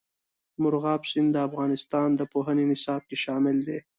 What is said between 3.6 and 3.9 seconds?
دی.